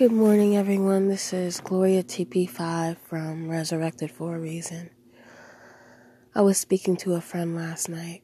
[0.00, 1.08] Good morning, everyone.
[1.08, 4.88] This is Gloria TP5 from Resurrected for a Reason.
[6.34, 8.22] I was speaking to a friend last night,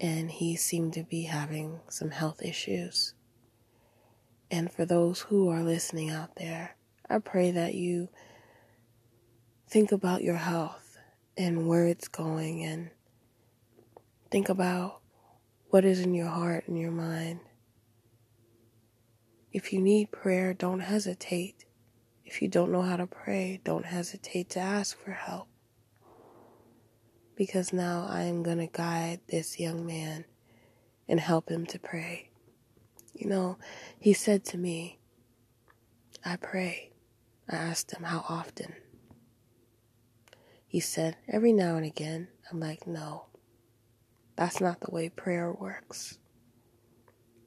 [0.00, 3.12] and he seemed to be having some health issues.
[4.50, 6.76] And for those who are listening out there,
[7.10, 8.08] I pray that you
[9.68, 10.96] think about your health
[11.36, 12.88] and where it's going, and
[14.30, 15.02] think about
[15.68, 17.40] what is in your heart and your mind
[19.52, 21.64] if you need prayer, don't hesitate.
[22.24, 25.48] If you don't know how to pray, don't hesitate to ask for help.
[27.34, 30.24] Because now I am going to guide this young man
[31.08, 32.30] and help him to pray.
[33.12, 33.58] You know,
[33.98, 35.00] he said to me,
[36.24, 36.92] I pray.
[37.48, 38.74] I asked him how often.
[40.68, 42.28] He said, every now and again.
[42.52, 43.26] I'm like, no,
[44.36, 46.18] that's not the way prayer works.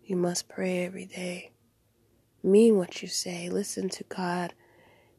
[0.03, 1.52] You must pray every day
[2.43, 4.53] mean what you say, listen to God,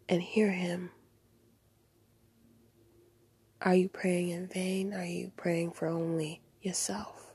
[0.08, 0.90] and hear Him.
[3.62, 4.92] Are you praying in vain?
[4.92, 7.32] Are you praying for only yourself?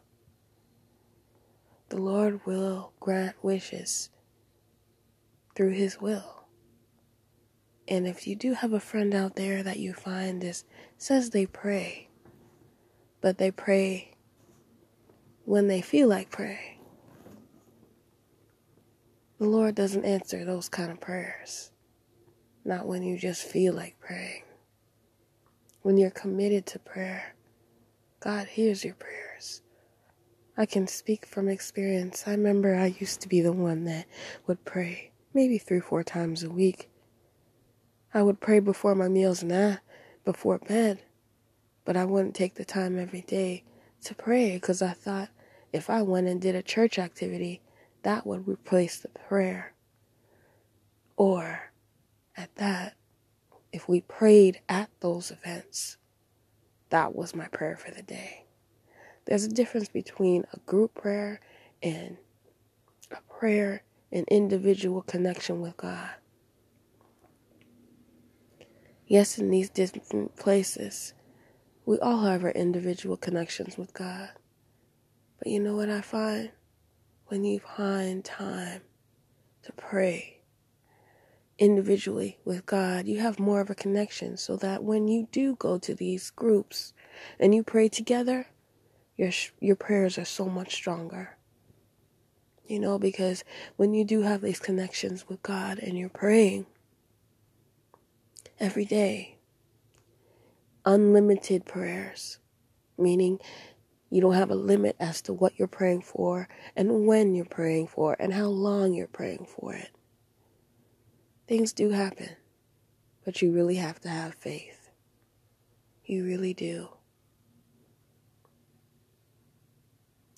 [1.89, 4.09] The Lord will grant wishes
[5.55, 6.45] through His will.
[7.87, 10.63] And if you do have a friend out there that you find this
[10.99, 12.09] says they pray,
[13.21, 14.11] but they pray
[15.45, 16.78] when they feel like praying,
[19.39, 21.71] the Lord doesn't answer those kind of prayers.
[22.65, 24.43] Not when you just feel like praying.
[25.81, 27.35] When you're committed to prayer,
[28.19, 29.61] God hears your prayers.
[30.57, 32.25] I can speak from experience.
[32.27, 34.07] I remember I used to be the one that
[34.45, 36.89] would pray maybe three, four times a week.
[38.13, 39.79] I would pray before my meals and that
[40.25, 40.99] before bed,
[41.85, 43.63] but I wouldn't take the time every day
[44.03, 45.29] to pray because I thought
[45.71, 47.61] if I went and did a church activity,
[48.03, 49.73] that would replace the prayer.
[51.17, 51.71] Or,
[52.37, 52.95] at that,
[53.71, 55.97] if we prayed at those events,
[56.89, 58.45] that was my prayer for the day.
[59.25, 61.39] There's a difference between a group prayer
[61.83, 62.17] and
[63.11, 66.09] a prayer in individual connection with God.
[69.07, 71.13] Yes, in these different places,
[71.85, 74.29] we all have our individual connections with God.
[75.39, 76.51] But you know what I find?
[77.29, 78.81] When you find time
[79.61, 80.39] to pray
[81.59, 85.77] individually with God, you have more of a connection so that when you do go
[85.77, 86.91] to these groups
[87.39, 88.47] and you pray together,
[89.15, 91.37] your your prayers are so much stronger.
[92.65, 93.43] You know, because
[93.77, 96.65] when you do have these connections with God and you're praying
[98.59, 99.37] every day,
[100.85, 102.39] unlimited prayers,
[102.97, 103.39] meaning
[104.09, 107.87] you don't have a limit as to what you're praying for and when you're praying
[107.87, 109.91] for and how long you're praying for it.
[111.47, 112.29] Things do happen,
[113.23, 114.89] but you really have to have faith.
[116.05, 116.89] You really do.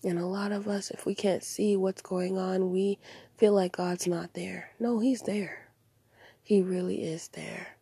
[0.03, 2.97] And a lot of us, if we can't see what's going on, we
[3.37, 4.71] feel like God's not there.
[4.79, 5.69] No, He's there.
[6.41, 7.77] He really is there.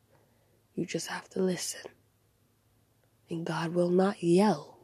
[0.76, 1.82] You just have to listen.
[3.30, 4.79] And God will not yell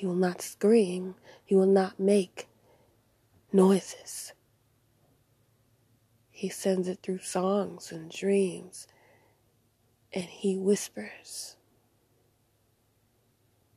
[0.00, 1.14] he will not scream.
[1.44, 2.48] He will not make
[3.52, 4.32] noises.
[6.30, 8.86] He sends it through songs and dreams,
[10.10, 11.56] and he whispers.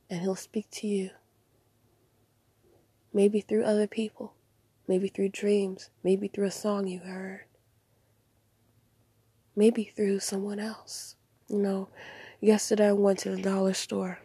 [0.08, 1.10] And he'll speak to you.
[3.12, 4.32] Maybe through other people,
[4.88, 7.44] maybe through dreams, maybe through a song you heard,
[9.54, 11.16] maybe through someone else.
[11.48, 11.88] You know,
[12.40, 14.20] yesterday I went to the dollar store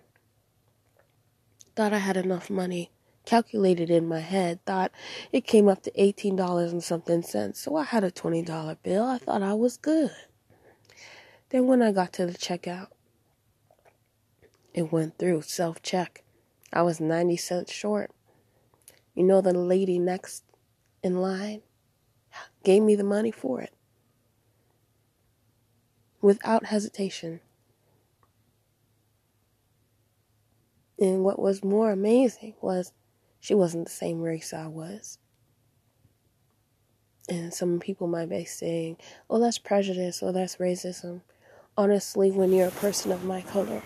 [1.75, 2.91] thought I had enough money,
[3.25, 4.91] calculated in my head, thought
[5.31, 7.61] it came up to $18 and something cents.
[7.61, 9.05] So I had a $20 bill.
[9.05, 10.11] I thought I was good.
[11.49, 12.87] Then when I got to the checkout,
[14.73, 16.23] it went through self check.
[16.71, 18.11] I was 90 cents short.
[19.15, 20.43] You know, the lady next
[21.03, 21.61] in line
[22.63, 23.73] gave me the money for it
[26.21, 27.39] without hesitation.
[30.99, 32.91] And what was more amazing was
[33.39, 35.17] she wasn't the same race I was.
[37.29, 38.97] And some people might be saying,
[39.29, 41.21] oh, that's prejudice or that's racism.
[41.77, 43.81] Honestly, when you're a person of my color,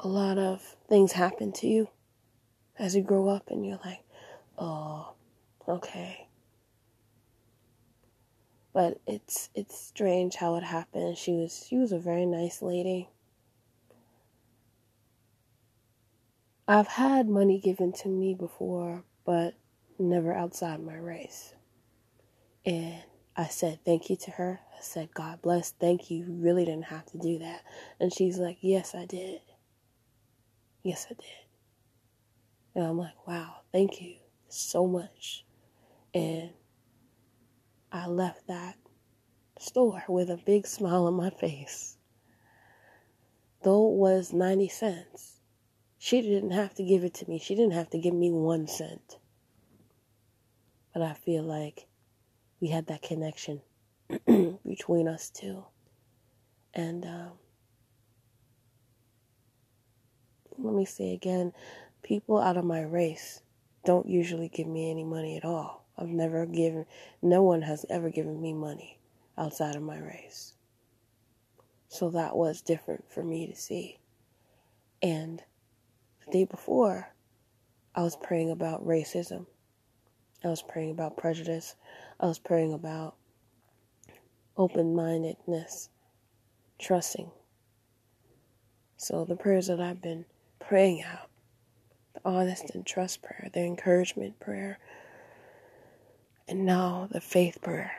[0.00, 1.88] a lot of things happen to you
[2.78, 4.02] as you grow up and you're like,
[4.58, 5.12] oh,
[5.68, 6.26] okay.
[8.74, 11.16] But it's it's strange how it happened.
[11.18, 13.08] She was she was a very nice lady.
[16.68, 19.54] I've had money given to me before, but
[19.98, 21.54] never outside my race.
[22.64, 23.02] And
[23.36, 24.60] I said thank you to her.
[24.76, 26.18] I said, God bless, thank you.
[26.18, 27.62] You really didn't have to do that.
[27.98, 29.40] And she's like, Yes, I did.
[30.84, 31.26] Yes, I did.
[32.74, 34.16] And I'm like, Wow, thank you
[34.48, 35.44] so much.
[36.14, 36.50] And
[37.90, 38.76] I left that
[39.58, 41.96] store with a big smile on my face.
[43.62, 45.31] Though it was 90 cents,
[46.04, 47.38] she didn't have to give it to me.
[47.38, 49.18] She didn't have to give me one cent.
[50.92, 51.86] But I feel like
[52.60, 53.60] we had that connection
[54.26, 55.64] between us two.
[56.74, 57.30] And um,
[60.58, 61.52] let me say again
[62.02, 63.40] people out of my race
[63.84, 65.84] don't usually give me any money at all.
[65.96, 66.84] I've never given,
[67.22, 68.98] no one has ever given me money
[69.38, 70.54] outside of my race.
[71.86, 74.00] So that was different for me to see.
[75.00, 75.44] And
[76.32, 77.14] day before,
[77.94, 79.46] I was praying about racism.
[80.42, 81.76] I was praying about prejudice.
[82.18, 83.14] I was praying about
[84.56, 85.90] open mindedness,
[86.80, 87.30] trusting.
[88.96, 90.24] So the prayers that I've been
[90.58, 91.28] praying out,
[92.14, 94.78] the honest and trust prayer, the encouragement prayer,
[96.48, 97.92] and now the faith prayer.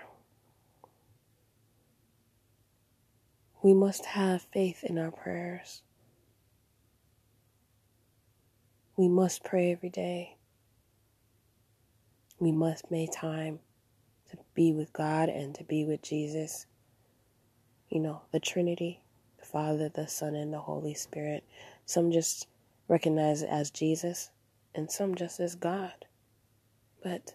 [3.62, 5.84] We must have faith in our prayers.
[8.96, 10.38] We must pray every day.
[12.40, 13.60] We must make time
[14.30, 16.68] to be with God and to be with Jesus.
[17.90, 19.02] You know, the Trinity,
[19.40, 21.44] the Father, the Son, and the Holy Spirit.
[21.86, 22.48] Some just
[22.88, 24.30] recognize it as Jesus,
[24.76, 26.06] and some just as God.
[27.02, 27.34] But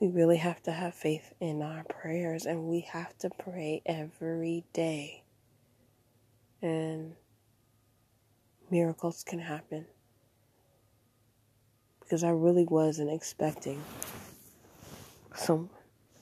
[0.00, 4.64] we really have to have faith in our prayers, and we have to pray every
[4.72, 5.24] day.
[6.62, 7.14] And
[8.70, 9.86] miracles can happen.
[12.00, 13.82] Because I really wasn't expecting
[15.34, 15.70] some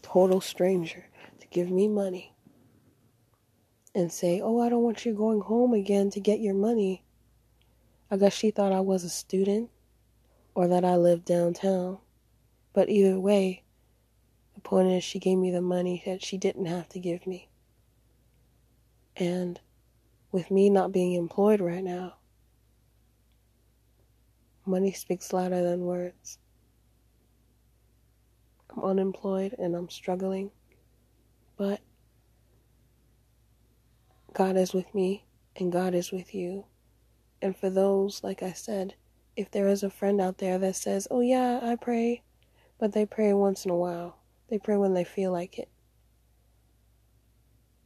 [0.02, 1.04] total stranger
[1.40, 2.34] to give me money
[3.94, 7.04] and say, Oh, I don't want you going home again to get your money.
[8.10, 9.70] I guess she thought I was a student
[10.54, 11.98] or that I lived downtown.
[12.72, 13.64] But either way,
[14.54, 17.48] the point is, she gave me the money that she didn't have to give me.
[19.16, 19.60] And
[20.30, 22.14] with me not being employed right now,
[24.66, 26.38] money speaks louder than words.
[28.70, 30.50] I'm unemployed and I'm struggling,
[31.56, 31.80] but
[34.32, 35.26] God is with me
[35.56, 36.64] and God is with you.
[37.42, 38.94] And for those, like I said,
[39.36, 42.22] if there is a friend out there that says, Oh, yeah, I pray,
[42.78, 44.18] but they pray once in a while,
[44.48, 45.68] they pray when they feel like it,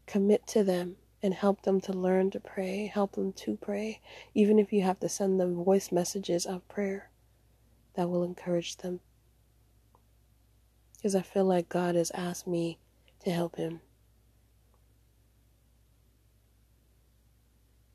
[0.06, 4.00] commit to them and help them to learn to pray, help them to pray,
[4.34, 7.10] even if you have to send them voice messages of prayer
[7.94, 9.00] that will encourage them
[11.06, 12.78] because I feel like God has asked me
[13.24, 13.80] to help him.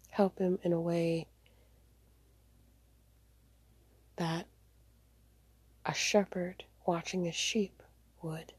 [0.09, 1.27] Help him in a way
[4.17, 4.45] that
[5.85, 7.83] a shepherd watching a sheep
[8.21, 8.53] would.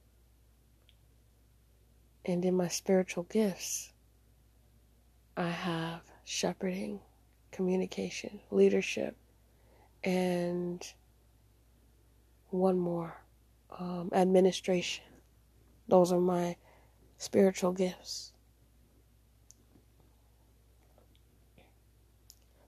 [2.24, 3.91] And in my spiritual gifts,
[5.36, 7.00] I have shepherding,
[7.50, 9.16] communication, leadership,
[10.04, 10.86] and
[12.50, 13.14] one more
[13.78, 15.04] um, administration.
[15.88, 16.56] Those are my
[17.16, 18.32] spiritual gifts.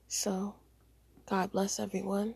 [0.07, 0.55] So,
[1.27, 2.35] God bless everyone.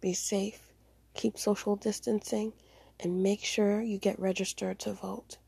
[0.00, 0.72] Be safe,
[1.14, 2.52] keep social distancing,
[3.00, 5.38] and make sure you get registered to vote.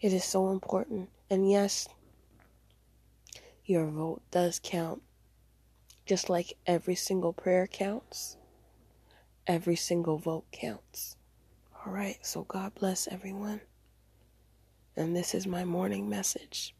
[0.00, 1.08] It is so important.
[1.30, 1.88] And yes,
[3.72, 5.00] your vote does count.
[6.04, 8.36] Just like every single prayer counts,
[9.46, 11.16] every single vote counts.
[11.74, 13.62] All right, so God bless everyone.
[14.94, 16.74] And this is my morning message.